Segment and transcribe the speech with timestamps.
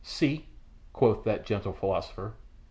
[0.03, 0.47] See!"
[0.93, 2.33] quoth that gentle philosopher.